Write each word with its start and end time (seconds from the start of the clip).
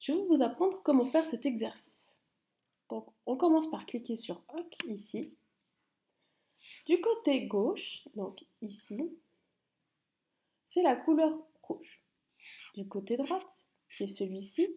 Je 0.00 0.12
vais 0.12 0.24
vous 0.26 0.42
apprendre 0.42 0.82
comment 0.82 1.04
faire 1.06 1.24
cet 1.24 1.46
exercice. 1.46 2.14
Donc, 2.88 3.06
on 3.26 3.36
commence 3.36 3.70
par 3.70 3.86
cliquer 3.86 4.16
sur 4.16 4.42
OK 4.48 4.74
ici. 4.86 5.34
Du 6.86 7.00
côté 7.00 7.46
gauche, 7.46 8.08
donc 8.14 8.44
ici, 8.62 9.16
c'est 10.66 10.82
la 10.82 10.96
couleur 10.96 11.38
rouge. 11.62 12.02
Du 12.74 12.88
côté 12.88 13.16
droite, 13.16 13.64
qui 13.94 14.04
est 14.04 14.08
celui-ci, 14.08 14.68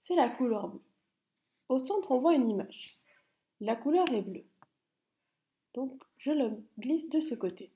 c'est 0.00 0.16
la 0.16 0.28
couleur 0.28 0.68
bleue. 0.68 0.82
Au 1.68 1.78
centre, 1.78 2.10
on 2.10 2.18
voit 2.18 2.34
une 2.34 2.50
image. 2.50 2.98
La 3.60 3.76
couleur 3.76 4.04
est 4.12 4.22
bleue. 4.22 4.46
Donc, 5.74 6.02
je 6.18 6.32
le 6.32 6.62
glisse 6.78 7.08
de 7.08 7.20
ce 7.20 7.34
côté. 7.34 7.72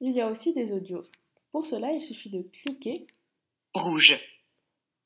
Il 0.00 0.12
y 0.12 0.20
a 0.20 0.30
aussi 0.30 0.52
des 0.52 0.72
audios. 0.72 1.04
Pour 1.52 1.64
cela, 1.64 1.92
il 1.92 2.02
suffit 2.02 2.30
de 2.30 2.42
cliquer. 2.42 3.06
Rouge. 3.74 4.35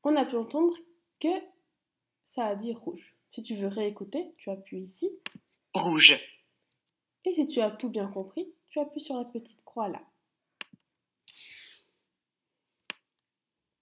On 0.02 0.16
a 0.16 0.24
pu 0.24 0.36
entendre 0.36 0.76
que 1.20 1.28
ça 2.22 2.46
a 2.46 2.54
dit 2.54 2.72
rouge. 2.72 3.16
Si 3.28 3.42
tu 3.42 3.56
veux 3.56 3.68
réécouter, 3.68 4.32
tu 4.38 4.50
appuies 4.50 4.82
ici. 4.82 5.10
Rouge. 5.74 6.18
Et 7.24 7.32
si 7.32 7.46
tu 7.46 7.60
as 7.60 7.70
tout 7.70 7.88
bien 7.88 8.08
compris, 8.08 8.52
tu 8.68 8.80
appuies 8.80 9.00
sur 9.00 9.16
la 9.16 9.24
petite 9.24 9.62
croix 9.64 9.88
là. 9.88 10.02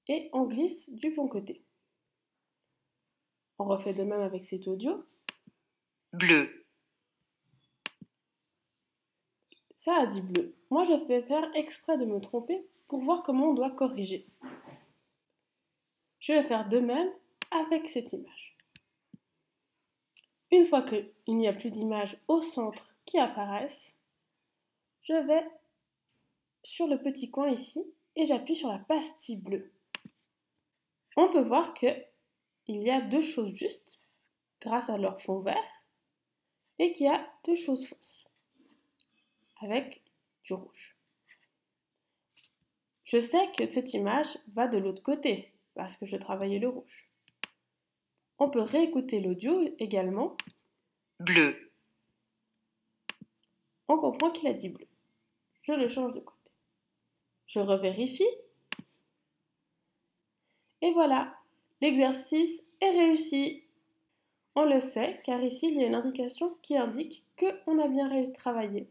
Et 0.08 0.30
on 0.32 0.44
glisse 0.44 0.90
du 0.90 1.10
bon 1.14 1.28
côté. 1.28 1.62
On 3.58 3.64
refait 3.64 3.94
de 3.94 4.02
même 4.02 4.22
avec 4.22 4.44
cet 4.44 4.66
audio. 4.66 5.04
Bleu. 6.12 6.66
Ça 9.76 9.94
a 10.02 10.06
dit 10.06 10.22
bleu. 10.22 10.56
Moi, 10.70 10.86
je 10.86 11.06
vais 11.06 11.22
faire 11.22 11.50
exprès 11.54 11.98
de 11.98 12.04
me 12.04 12.20
tromper 12.20 12.66
pour 12.88 13.00
voir 13.00 13.22
comment 13.22 13.50
on 13.50 13.54
doit 13.54 13.70
corriger. 13.70 14.26
Je 16.28 16.34
vais 16.34 16.44
faire 16.44 16.68
de 16.68 16.78
même 16.78 17.10
avec 17.50 17.88
cette 17.88 18.12
image. 18.12 18.54
Une 20.50 20.66
fois 20.66 20.82
qu'il 20.82 21.38
n'y 21.38 21.48
a 21.48 21.54
plus 21.54 21.70
d'images 21.70 22.18
au 22.28 22.42
centre 22.42 22.86
qui 23.06 23.18
apparaissent, 23.18 23.96
je 25.04 25.14
vais 25.14 25.46
sur 26.62 26.86
le 26.86 27.00
petit 27.00 27.30
coin 27.30 27.48
ici 27.48 27.82
et 28.14 28.26
j'appuie 28.26 28.56
sur 28.56 28.68
la 28.68 28.78
pastille 28.78 29.40
bleue. 29.40 29.72
On 31.16 31.32
peut 31.32 31.44
voir 31.44 31.72
qu'il 31.72 31.96
y 32.66 32.90
a 32.90 33.00
deux 33.00 33.22
choses 33.22 33.54
justes 33.54 33.98
grâce 34.60 34.90
à 34.90 34.98
leur 34.98 35.22
fond 35.22 35.40
vert 35.40 35.82
et 36.78 36.92
qu'il 36.92 37.06
y 37.06 37.10
a 37.10 37.26
deux 37.44 37.56
choses 37.56 37.86
fausses 37.86 38.26
avec 39.62 40.02
du 40.44 40.52
rouge. 40.52 40.94
Je 43.04 43.18
sais 43.18 43.50
que 43.56 43.66
cette 43.70 43.94
image 43.94 44.38
va 44.48 44.68
de 44.68 44.76
l'autre 44.76 45.02
côté 45.02 45.54
parce 45.78 45.96
que 45.96 46.06
je 46.06 46.16
travaillais 46.16 46.58
le 46.58 46.68
rouge. 46.68 47.08
On 48.40 48.50
peut 48.50 48.60
réécouter 48.60 49.20
l'audio 49.20 49.60
également. 49.78 50.36
Bleu. 51.20 51.70
On 53.86 53.96
comprend 53.96 54.32
qu'il 54.32 54.48
a 54.48 54.54
dit 54.54 54.70
bleu. 54.70 54.88
Je 55.62 55.72
le 55.72 55.88
change 55.88 56.14
de 56.14 56.18
côté. 56.18 56.50
Je 57.46 57.60
revérifie. 57.60 58.26
Et 60.82 60.90
voilà, 60.94 61.32
l'exercice 61.80 62.64
est 62.80 62.90
réussi. 62.90 63.62
On 64.56 64.64
le 64.64 64.80
sait 64.80 65.20
car 65.24 65.40
ici 65.40 65.68
il 65.68 65.80
y 65.80 65.84
a 65.84 65.86
une 65.86 65.94
indication 65.94 66.58
qui 66.60 66.76
indique 66.76 67.24
qu'on 67.38 67.78
a 67.78 67.86
bien 67.86 68.10
travaillé. 68.32 68.88